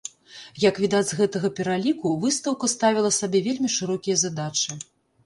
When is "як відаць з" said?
0.61-1.17